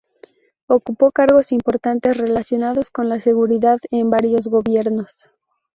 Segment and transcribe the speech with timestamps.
[0.65, 5.29] Ocupó cargos importantes relacionados con la seguridad en varios gobiernos.